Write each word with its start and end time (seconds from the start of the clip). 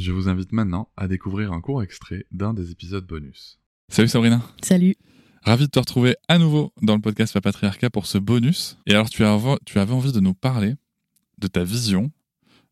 Je 0.00 0.12
vous 0.12 0.30
invite 0.30 0.52
maintenant 0.52 0.88
à 0.96 1.08
découvrir 1.08 1.52
un 1.52 1.60
court 1.60 1.82
extrait 1.82 2.24
d'un 2.32 2.54
des 2.54 2.70
épisodes 2.70 3.06
bonus. 3.06 3.58
Salut 3.90 4.08
Sabrina 4.08 4.40
Salut 4.62 4.96
Ravi 5.42 5.66
de 5.66 5.70
te 5.70 5.78
retrouver 5.78 6.16
à 6.26 6.38
nouveau 6.38 6.72
dans 6.80 6.94
le 6.94 7.02
podcast 7.02 7.34
Papatriarcat 7.34 7.90
pour 7.90 8.06
ce 8.06 8.16
bonus. 8.16 8.78
Et 8.86 8.92
alors, 8.92 9.10
tu, 9.10 9.24
tu 9.66 9.78
avais 9.78 9.92
envie 9.92 10.12
de 10.12 10.20
nous 10.20 10.32
parler 10.32 10.74
de 11.36 11.48
ta 11.48 11.64
vision 11.64 12.10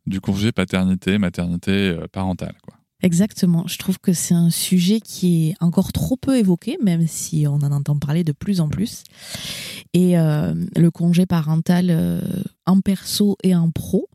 du 0.07 0.23
congé 0.23 0.53
paternité, 0.53 1.19
maternité 1.19 1.91
euh, 1.91 2.07
parentale, 2.11 2.57
quoi. 2.63 2.79
Exactement. 3.01 3.65
Je 3.67 3.79
trouve 3.79 3.99
que 4.01 4.13
c'est 4.13 4.35
un 4.35 4.51
sujet 4.51 5.01
qui 5.01 5.51
est 5.51 5.55
encore 5.61 5.93
trop 5.93 6.17
peu 6.17 6.37
évoqué, 6.37 6.79
même 6.83 7.07
si 7.07 7.47
on 7.47 7.57
en 7.57 7.71
entend 7.71 7.97
parler 7.97 8.25
de 8.25 8.33
plus 8.33 8.61
en 8.61 8.69
plus. 8.69 9.05
Et 9.93 10.19
euh, 10.19 10.55
le 10.77 10.91
congé 10.91 11.25
parental 11.25 11.89
euh, 11.91 12.21
en 12.69 12.81
perso 12.81 13.37
et 13.43 13.55
en 13.55 13.71
pro, 13.71 14.09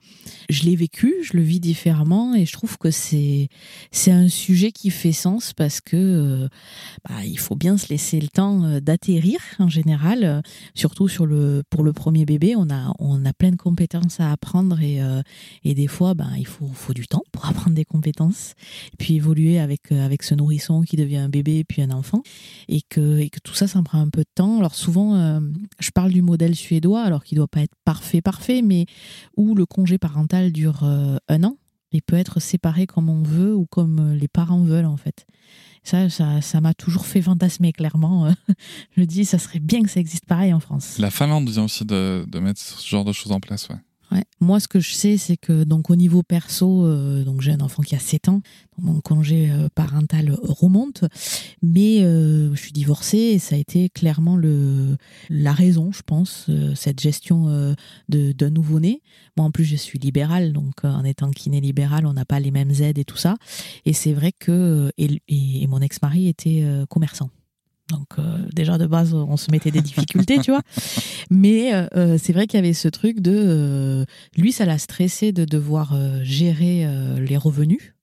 je 0.50 0.64
l'ai 0.64 0.76
vécu, 0.76 1.16
je 1.24 1.36
le 1.36 1.42
vis 1.42 1.60
différemment 1.60 2.36
et 2.36 2.46
je 2.46 2.54
trouve 2.54 2.78
que 2.78 2.92
c'est 2.92 3.50
c'est 3.92 4.12
un 4.12 4.28
sujet 4.28 4.72
qui 4.72 4.92
fait 4.92 5.12
sens 5.12 5.54
parce 5.54 5.82
que 5.82 5.98
euh, 5.98 6.48
bah, 7.08 7.26
il 7.26 7.40
faut 7.40 7.56
bien 7.56 7.78
se 7.78 7.90
laisser 7.90 8.20
le 8.20 8.28
temps 8.28 8.64
euh, 8.64 8.80
d'atterrir 8.80 9.40
en 9.58 9.70
général, 9.70 10.24
euh, 10.24 10.42
surtout 10.76 11.08
sur 11.08 11.26
le 11.26 11.64
pour 11.70 11.84
le 11.84 11.94
premier 11.94 12.26
bébé, 12.26 12.56
on 12.56 12.70
a 12.70 12.94
on 13.00 13.26
a 13.26 13.34
plein 13.34 13.50
de 13.50 13.56
compétences 13.56 14.20
à 14.20 14.32
apprendre 14.32 14.80
et 14.82 15.00
et 15.64 15.74
des 15.74 15.88
fois 15.88 16.14
ben 16.14 16.32
il 16.38 16.48
faut 16.48 16.68
faut 16.68 16.94
du 16.94 17.08
temps 17.08 17.24
pour 17.32 17.46
apprendre 17.50 17.76
des 17.76 17.86
compétences 17.86 18.54
et 18.94 18.98
puis 18.98 19.16
évoluer 19.16 19.60
avec 19.60 19.92
avec 19.92 20.22
ce 20.24 20.36
nourrisson 20.36 20.82
qui 20.82 20.96
devient 20.96 21.18
un 21.18 21.30
bébé 21.30 21.64
puis 21.64 21.82
un 21.82 21.92
enfant. 21.92 22.22
Et 22.70 22.82
que 22.82 23.18
et 23.18 23.30
que 23.30 23.40
tout 23.40 23.56
ça 23.56 23.68
ça 23.68 23.82
prend 23.82 24.00
un 24.00 24.10
peu 24.10 24.22
de 24.22 24.30
temps. 24.36 24.60
Alors 24.60 24.76
souvent 24.76 25.42
je 25.80 25.90
parle 25.92 26.12
du 26.12 26.22
modèle 26.22 26.56
suédois 26.56 27.02
alors 27.02 27.24
qu'il 27.24 27.38
doit 27.38 27.48
pas 27.48 27.62
être 27.62 27.76
parfait 27.84 28.22
parfait 28.22 28.43
mais 28.50 28.86
où 29.38 29.56
le 29.56 29.66
congé 29.66 29.98
parental 29.98 30.52
dure 30.52 30.84
euh, 30.84 31.18
un 31.28 31.44
an 31.44 31.58
et 31.92 32.02
peut 32.02 32.16
être 32.16 32.40
séparé 32.40 32.88
comme 32.88 33.10
on 33.10 33.22
veut 33.22 33.56
ou 33.56 33.66
comme 33.66 34.00
euh, 34.00 34.16
les 34.16 34.28
parents 34.28 34.64
veulent 34.64 34.86
en 34.86 34.98
fait. 34.98 35.26
Ça, 35.86 36.10
ça, 36.10 36.62
m'a 36.62 36.74
toujours 36.74 37.06
fait 37.06 37.22
fantasmer 37.22 37.74
clairement. 37.74 38.34
Je 38.96 39.02
me 39.02 39.06
dis, 39.06 39.26
ça 39.26 39.38
serait 39.38 39.60
bien 39.60 39.84
que 39.84 39.90
ça 39.90 40.00
existe 40.00 40.26
pareil 40.26 40.54
en 40.54 40.62
France. 40.62 40.98
La 40.98 41.12
Finlande 41.12 41.50
vient 41.50 41.66
aussi 41.66 41.84
de, 41.84 42.26
de 42.26 42.40
mettre 42.40 42.62
ce 42.62 42.88
genre 42.88 43.04
de 43.04 43.12
choses 43.12 43.34
en 43.34 43.42
place, 43.42 43.68
ouais. 43.68 43.76
Moi, 44.40 44.60
ce 44.60 44.68
que 44.68 44.80
je 44.80 44.94
sais, 44.94 45.18
c'est 45.18 45.38
que 45.38 45.64
donc 45.64 45.90
au 45.90 45.96
niveau 45.96 46.24
perso, 46.24 46.86
euh, 46.86 47.24
donc 47.24 47.42
j'ai 47.42 47.52
un 47.52 47.62
enfant 47.62 47.82
qui 47.82 47.96
a 47.96 48.00
7 48.00 48.30
ans, 48.30 48.42
mon 48.78 49.02
congé 49.02 49.50
euh, 49.52 49.70
parental 49.74 50.36
remonte, 50.42 51.06
mais 51.62 52.04
euh, 52.04 52.54
je 52.54 52.62
suis 52.62 52.72
divorcée 52.72 53.18
et 53.18 53.40
ça 53.40 53.56
a 53.56 53.58
été 53.58 53.90
clairement 53.90 54.36
le 54.36 54.98
la 55.30 55.54
raison, 55.54 55.92
je 55.92 56.02
pense, 56.02 56.50
cette 56.76 57.00
gestion 57.00 57.76
d'un 58.10 58.50
nouveau-né. 58.50 59.02
Moi, 59.38 59.46
en 59.46 59.52
plus, 59.52 59.66
je 59.66 59.76
suis 59.76 60.00
libérale, 60.00 60.54
donc 60.54 60.84
en 60.84 61.04
étant 61.04 61.32
kiné 61.32 61.62
libérale, 61.62 62.06
on 62.06 62.14
n'a 62.14 62.26
pas 62.26 62.40
les 62.40 62.52
mêmes 62.52 62.72
aides 62.82 62.98
et 62.98 63.06
tout 63.06 63.18
ça. 63.18 63.36
Et 63.86 63.94
c'est 63.94 64.14
vrai 64.14 64.32
que 64.32 64.92
et 64.98 65.68
mon 65.68 65.80
ex-mari 65.80 66.28
était 66.28 66.64
commerçant. 66.90 67.30
Donc 67.90 68.08
euh, 68.18 68.38
déjà 68.54 68.78
de 68.78 68.88
base, 68.88 69.14
on 69.14 69.38
se 69.38 69.52
mettait 69.52 69.72
des 69.72 69.82
difficultés, 69.82 70.40
tu 70.40 70.52
vois. 70.52 70.62
Mais 71.30 71.74
euh, 71.74 71.88
euh, 71.96 72.18
c'est 72.22 72.34
vrai 72.34 72.48
qu'il 72.48 72.58
y 72.58 72.64
avait 72.64 72.74
ce 72.74 72.88
truc 72.88 73.20
de 73.20 74.06
lui, 74.38 74.52
ça 74.52 74.66
l'a 74.66 74.78
stressé 74.78 75.32
de 75.32 75.46
devoir 75.46 75.96
gérer 76.24 76.88
les 77.20 77.38
revenus. 77.38 77.94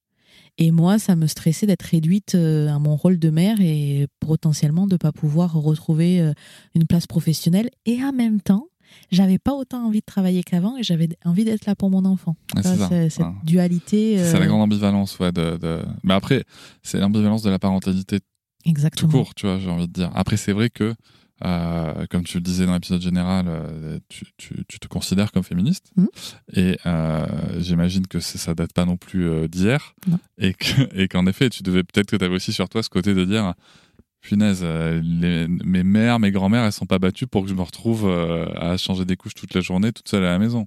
Et 0.58 0.72
moi, 0.72 0.98
ça 0.98 1.16
me 1.16 1.26
stressait 1.26 1.66
d'être 1.66 1.84
réduite 1.84 2.34
à 2.34 2.78
mon 2.78 2.96
rôle 2.96 3.18
de 3.18 3.30
mère 3.30 3.60
et 3.60 4.08
potentiellement 4.20 4.86
de 4.86 4.96
pas 4.96 5.12
pouvoir 5.12 5.54
retrouver 5.54 6.32
une 6.74 6.86
place 6.86 7.06
professionnelle. 7.06 7.70
Et 7.86 8.02
en 8.04 8.12
même 8.12 8.40
temps, 8.40 8.66
j'avais 9.10 9.38
pas 9.38 9.54
autant 9.54 9.86
envie 9.86 10.00
de 10.00 10.04
travailler 10.04 10.42
qu'avant 10.42 10.76
et 10.76 10.82
j'avais 10.82 11.08
envie 11.24 11.44
d'être 11.44 11.64
là 11.66 11.74
pour 11.74 11.90
mon 11.90 12.04
enfant. 12.04 12.36
c'est 12.62 13.08
cette 13.08 13.26
dualité. 13.44 14.18
C'est 14.18 14.38
la 14.38 14.46
grande 14.46 14.62
ambivalence, 14.62 15.18
ouais. 15.18 15.32
De, 15.32 15.56
de... 15.56 15.82
Mais 16.02 16.14
après, 16.14 16.44
c'est 16.82 16.98
l'ambivalence 16.98 17.42
de 17.42 17.50
la 17.50 17.58
parentalité 17.58 18.18
Exactement. 18.64 19.10
Tout 19.10 19.16
court, 19.16 19.34
tu 19.34 19.46
vois, 19.46 19.58
j'ai 19.58 19.70
envie 19.70 19.88
de 19.88 19.92
dire. 19.92 20.10
Après, 20.14 20.36
c'est 20.36 20.52
vrai 20.52 20.70
que, 20.70 20.94
euh, 21.44 22.06
comme 22.10 22.24
tu 22.24 22.36
le 22.36 22.42
disais 22.42 22.66
dans 22.66 22.74
l'épisode 22.74 23.00
général, 23.00 23.46
euh, 23.48 23.98
tu, 24.08 24.26
tu, 24.36 24.64
tu, 24.68 24.78
te 24.78 24.88
considères 24.88 25.32
comme 25.32 25.42
féministe. 25.42 25.92
Mmh. 25.96 26.06
Et 26.54 26.78
euh, 26.86 27.26
j'imagine 27.58 28.06
que 28.06 28.20
ça 28.20 28.54
date 28.54 28.72
pas 28.72 28.84
non 28.84 28.96
plus 28.96 29.48
d'hier. 29.48 29.94
Et 30.38 30.52
qu'en 31.08 31.26
et 31.26 31.30
effet, 31.30 31.48
tu 31.50 31.62
devais 31.62 31.82
peut-être 31.82 32.10
que 32.10 32.16
tu 32.16 32.24
avais 32.24 32.34
aussi 32.34 32.52
sur 32.52 32.68
toi 32.68 32.82
ce 32.82 32.90
côté 32.90 33.14
de 33.14 33.24
dire 33.24 33.54
punaise, 34.20 34.62
les, 34.62 35.48
mes 35.48 35.82
mères, 35.82 36.18
mes 36.18 36.30
grand-mères, 36.30 36.64
elles 36.64 36.72
sont 36.72 36.84
pas 36.84 36.98
battues 36.98 37.26
pour 37.26 37.44
que 37.44 37.48
je 37.48 37.54
me 37.54 37.62
retrouve 37.62 38.06
à 38.06 38.76
changer 38.76 39.06
des 39.06 39.16
couches 39.16 39.34
toute 39.34 39.54
la 39.54 39.62
journée, 39.62 39.92
toute 39.92 40.08
seule 40.08 40.24
à 40.24 40.32
la 40.32 40.38
maison. 40.38 40.66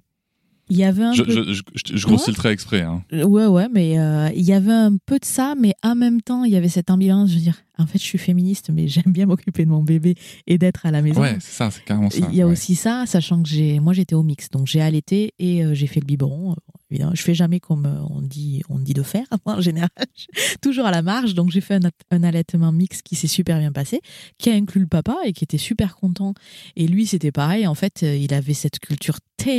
Il 0.70 0.76
y 0.76 0.84
avait 0.84 1.04
un 1.04 1.12
je, 1.12 1.22
peu... 1.22 1.52
je, 1.52 1.62
je, 1.94 2.06
grossis 2.06 2.30
le 2.30 2.36
trait 2.36 2.52
exprès. 2.52 2.82
Hein. 2.82 3.02
Ouais, 3.12 3.46
ouais, 3.46 3.68
mais 3.70 3.98
euh, 3.98 4.30
il 4.34 4.42
y 4.42 4.52
avait 4.52 4.72
un 4.72 4.96
peu 5.04 5.18
de 5.18 5.24
ça, 5.24 5.54
mais 5.58 5.74
en 5.82 5.94
même 5.94 6.22
temps, 6.22 6.44
il 6.44 6.52
y 6.52 6.56
avait 6.56 6.68
cette 6.68 6.90
ambiance. 6.90 7.30
Je 7.30 7.34
veux 7.34 7.40
dire, 7.40 7.64
en 7.78 7.86
fait, 7.86 7.98
je 7.98 8.04
suis 8.04 8.18
féministe, 8.18 8.70
mais 8.72 8.88
j'aime 8.88 9.12
bien 9.12 9.26
m'occuper 9.26 9.64
de 9.64 9.70
mon 9.70 9.82
bébé 9.82 10.14
et 10.46 10.58
d'être 10.58 10.86
à 10.86 10.90
la 10.90 11.02
maison. 11.02 11.20
Ouais, 11.20 11.36
c'est 11.40 11.52
ça, 11.52 11.70
c'est 11.70 11.84
carrément 11.84 12.10
ça. 12.10 12.26
Il 12.30 12.36
y 12.36 12.42
a 12.42 12.46
aussi 12.46 12.74
ça, 12.74 13.04
sachant 13.06 13.42
que 13.42 13.48
j'ai, 13.48 13.80
moi, 13.80 13.92
j'étais 13.92 14.14
au 14.14 14.22
mix, 14.22 14.48
donc 14.50 14.66
j'ai 14.66 14.80
allaité 14.80 15.34
et 15.38 15.64
euh, 15.64 15.74
j'ai 15.74 15.86
fait 15.86 16.00
le 16.00 16.06
biberon. 16.06 16.56
Évidemment, 16.90 17.14
je 17.14 17.22
fais 17.22 17.34
jamais 17.34 17.60
comme 17.60 17.86
euh, 17.86 18.00
on 18.10 18.22
dit, 18.22 18.62
on 18.68 18.78
dit 18.78 18.94
de 18.94 19.02
faire 19.02 19.26
en 19.44 19.60
général, 19.60 19.90
toujours 20.62 20.86
à 20.86 20.90
la 20.90 21.02
marge. 21.02 21.34
Donc 21.34 21.50
j'ai 21.50 21.60
fait 21.60 21.74
un, 21.74 21.90
un, 22.10 22.22
allaitement 22.22 22.72
mix 22.72 23.02
qui 23.02 23.16
s'est 23.16 23.26
super 23.26 23.58
bien 23.58 23.72
passé, 23.72 24.00
qui 24.38 24.50
a 24.50 24.54
inclus 24.54 24.80
le 24.80 24.86
papa 24.86 25.16
et 25.24 25.32
qui 25.32 25.44
était 25.44 25.58
super 25.58 25.96
content. 25.96 26.34
Et 26.76 26.86
lui, 26.86 27.06
c'était 27.06 27.32
pareil. 27.32 27.66
En 27.66 27.74
fait, 27.74 28.02
il 28.02 28.32
avait 28.32 28.54
cette 28.54 28.78
culture 28.78 29.18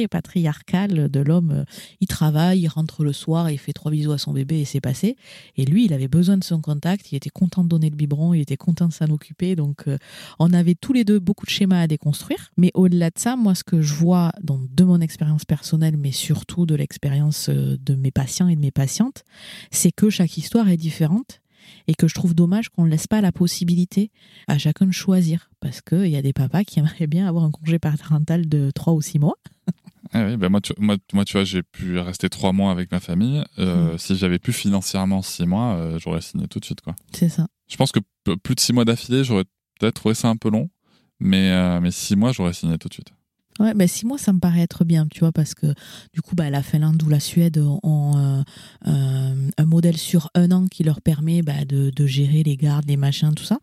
patriarcale 0.10 1.10
de 1.10 1.20
l'homme. 1.20 1.66
Il 2.02 2.08
travaille, 2.08 2.62
il 2.62 2.68
rentre 2.68 3.04
le 3.04 3.14
soir, 3.14 3.52
il 3.52 3.58
fait 3.58 3.74
trois 3.74 3.92
bisous 3.92 4.12
à 4.12 4.18
son 4.18 4.34
bébé 4.34 4.62
et 4.62 4.66
c'est 4.66 4.82
passé. 4.82 5.16
Et 5.58 5.66
lui, 5.66 5.86
il 5.86 5.94
avait 5.94 6.08
besoin 6.08 6.38
de 6.38 6.44
son 6.44 6.60
contact. 6.62 7.12
Il 7.12 7.16
était 7.16 7.30
content 7.30 7.64
de 7.64 7.70
donner 7.70 7.90
le 7.90 7.96
biberon, 7.96 8.34
il 8.34 8.42
était 8.42 8.58
content 8.58 8.88
de 8.88 8.94
s'en 8.94 9.10
occuper. 9.10 9.56
Donc, 9.56 9.88
euh, 9.88 9.98
on 10.40 10.54
avait 10.54 10.76
tous 10.76 10.94
les 10.94 11.04
deux 11.04 11.20
beaucoup 11.20 11.46
de 11.46 11.52
schémas 11.52 11.82
à 11.82 11.88
déconstruire. 11.88 12.52
Mais 12.58 12.72
au-delà 12.74 13.10
de 13.10 13.20
ça, 13.20 13.36
moi, 13.36 13.56
ce 13.56 13.64
que 13.64 13.82
je 13.82 13.94
vois 13.94 14.32
donc, 14.42 14.74
de 14.74 14.84
mon 14.84 15.02
expérience 15.02 15.46
personnelle, 15.46 15.98
mais 15.98 16.12
surtout 16.12 16.66
de 16.66 16.76
l'expérience 16.76 17.50
euh, 17.50 17.78
de 17.80 17.96
mes 17.96 18.12
patients 18.12 18.48
et 18.48 18.56
de 18.56 18.62
mes 18.62 18.72
patientes, 18.72 19.24
c'est 19.72 19.92
que 19.92 20.10
chaque 20.10 20.38
histoire 20.38 20.70
est 20.70 20.78
différente 20.78 21.42
et 21.88 21.94
que 21.94 22.08
je 22.08 22.16
trouve 22.16 22.34
dommage 22.34 22.70
qu'on 22.70 22.86
ne 22.86 22.90
laisse 22.90 23.08
pas 23.08 23.22
la 23.22 23.32
possibilité 23.32 24.12
à 24.48 24.58
chacun 24.58 24.86
de 24.86 24.92
choisir. 24.92 25.50
Parce 25.60 25.82
qu'il 25.82 26.08
y 26.08 26.16
a 26.16 26.22
des 26.22 26.34
papas 26.34 26.64
qui 26.64 26.80
aimeraient 26.80 27.08
bien 27.08 27.28
avoir 27.28 27.44
un 27.44 27.52
congé 27.52 27.80
parental 27.80 28.48
de 28.48 28.72
3 28.72 28.94
ou 28.94 29.02
6 29.02 29.20
mois. 29.20 29.36
Ah 30.18 30.28
oui, 30.28 30.38
ben 30.38 30.48
moi, 30.48 30.62
tu, 30.62 30.72
moi, 30.80 30.96
tu 31.26 31.34
vois, 31.34 31.44
j'ai 31.44 31.62
pu 31.62 32.00
rester 32.00 32.30
3 32.30 32.54
mois 32.54 32.72
avec 32.72 32.90
ma 32.90 33.02
famille. 33.02 33.44
Euh, 33.60 33.96
mm. 33.96 33.98
Si 33.98 34.16
j'avais 34.16 34.40
pu 34.40 34.54
financièrement 34.54 35.22
6 35.22 35.46
mois, 35.46 35.76
euh, 35.76 36.00
j'aurais 36.00 36.22
signé 36.22 36.48
tout 36.48 36.62
de 36.62 36.66
suite. 36.66 36.80
quoi. 36.80 36.96
C'est 37.12 37.28
ça. 37.28 37.48
Je 37.68 37.76
pense 37.76 37.92
que 37.92 38.00
plus 38.44 38.56
de 38.56 38.60
6 38.62 38.72
mois 38.72 38.86
d'affilée, 38.86 39.26
j'aurais 39.26 39.44
peut-être 39.78 39.96
trouvé 39.96 40.16
ça 40.16 40.30
un 40.30 40.38
peu 40.38 40.50
long. 40.50 40.70
Mais, 41.20 41.52
euh, 41.52 41.82
mais 41.82 41.92
six 41.92 42.16
mois, 42.16 42.32
j'aurais 42.32 42.54
signé 42.54 42.78
tout 42.78 42.88
de 42.88 42.94
suite. 42.94 43.10
Ouais, 43.58 43.74
ben 43.74 43.88
six 43.88 44.06
mois, 44.06 44.18
ça 44.18 44.34
me 44.34 44.40
paraît 44.40 44.62
être 44.62 44.84
bien, 44.84 45.08
tu 45.10 45.22
vois, 45.22 45.32
parce 45.32 45.54
que 45.54 45.68
du 46.14 46.22
coup, 46.22 46.36
bah, 46.36 46.50
la 46.50 46.62
Finlande 46.62 47.02
ou 47.04 47.10
la 47.10 47.22
Suède 47.22 47.58
ont 47.58 48.18
euh, 48.18 48.42
euh, 48.86 49.50
un 49.58 49.66
modèle 49.66 49.96
sur 49.96 50.30
un 50.36 50.52
an 50.52 50.68
qui 50.68 50.84
leur 50.84 51.00
permet 51.00 51.42
bah, 51.42 51.64
de, 51.64 51.90
de, 51.90 52.06
gérer 52.06 52.44
les 52.44 52.58
gardes, 52.58 52.86
les 52.86 52.98
machins, 52.98 53.34
tout 53.34 53.46
ça. 53.46 53.60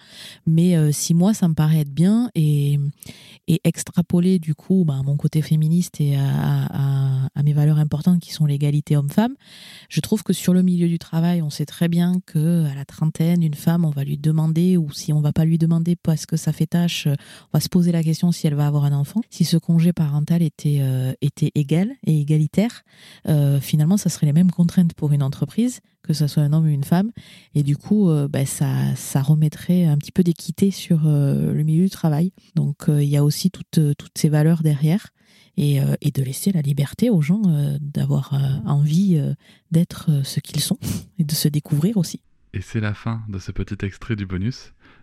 Mais 0.47 0.79
euh, 0.79 0.93
six 0.93 1.13
mois, 1.13 1.35
ça 1.35 1.47
me 1.47 1.53
paraît 1.53 1.81
être 1.81 1.93
bien 1.93 2.31
et, 2.35 2.79
et 3.49 3.61
extrapoler 3.65 4.39
du 4.39 4.55
coup 4.55 4.85
bah, 4.87 4.97
à 4.99 5.03
mon 5.03 5.19
côté 5.19 5.43
féministe 5.43 6.01
et 6.01 6.17
à, 6.17 7.19
mes 7.45 7.53
valeurs 7.53 7.79
importantes 7.79 8.21
qui 8.21 8.33
sont 8.33 8.47
l'égalité 8.47 8.97
homme-femme. 8.97 9.35
Je 9.89 10.01
trouve 10.01 10.23
que 10.23 10.33
sur 10.33 10.55
le 10.55 10.63
milieu 10.63 10.87
du 10.87 11.01
travail, 11.01 11.43
on 11.43 11.51
sait 11.51 11.67
très 11.67 11.89
bien 11.89 12.21
que 12.25 12.65
à 12.67 12.75
la 12.77 12.85
trentaine, 12.85 13.43
une 13.43 13.55
femme, 13.55 13.85
on 13.85 13.91
va 13.91 14.05
lui 14.05 14.17
demander 14.17 14.77
ou 14.77 14.93
si 14.93 15.13
on 15.13 15.21
va 15.21 15.33
pas 15.33 15.45
lui 15.45 15.59
demander 15.59 15.97
parce 15.97 16.25
que 16.25 16.37
ça 16.37 16.53
fait 16.53 16.67
tâche, 16.67 17.09
on 17.09 17.59
va 17.59 17.59
se 17.59 17.69
poser 17.69 17.91
la 17.91 18.05
question 18.05 18.31
si 18.31 18.47
elle 18.47 18.55
va 18.55 18.69
avoir 18.69 18.85
un 18.85 18.93
enfant. 18.93 19.23
Si 19.29 19.45
ce 19.45 19.57
parental 19.91 20.43
était, 20.43 20.79
euh, 20.81 21.13
égal 21.55 21.91
et 22.07 22.21
égalitaire, 22.21 22.85
euh, 23.29 23.61
finalement, 23.61 23.97
ça 23.97 24.09
serait 24.09 24.27
les 24.27 24.33
mêmes 24.33 24.51
contraintes 24.51 24.95
pour 24.95 25.13
une 25.13 25.23
entreprise, 25.23 25.81
que 26.03 26.13
ce 26.13 26.27
soit 26.27 26.43
un 26.43 26.53
homme 26.53 26.65
ou 26.65 26.69
une 26.69 26.85
femme. 26.85 27.11
Et 27.55 27.63
du 27.63 27.77
coup, 27.77 28.09
euh, 28.09 28.29
bah, 28.29 28.47
ça, 28.47 29.23
remettrait 29.23 29.87
un 29.87 29.97
petit 29.97 30.13
peu 30.13 30.23
d'équité 30.23 30.71
sur 30.71 31.07
euh, 31.07 31.53
le 31.53 31.63
milieu 31.63 31.85
du 31.85 31.91
travail. 31.91 32.33
Donc, 32.55 32.85
il 32.89 33.05
y 33.05 33.17
a 33.17 33.25
aussi 33.25 33.51
toutes, 33.51 33.81
ces 34.15 34.29
valeurs 34.29 34.63
derrière. 34.63 35.09
Et, 35.59 35.81
de 35.81 36.23
laisser 36.23 36.51
la 36.51 36.63
liberté 36.63 37.11
aux 37.11 37.21
gens 37.21 37.43
d'avoir 37.81 38.33
envie 38.65 39.21
d'être 39.71 40.11
ce 40.25 40.41
qu'ils 40.41 40.61
sont 40.61 40.79
et 41.19 41.25
de 41.25 41.33
se 41.33 41.49
découvrir 41.49 41.99
aussi. 41.99 42.21
Et 42.55 42.61
c'est 42.61 42.81
la 42.81 42.95
fin 42.95 43.23
de 43.29 43.39
ce 43.39 43.53
petit 43.53 43.85
extrait 43.85 44.17
du 44.17 44.27
bonus. 44.27 44.73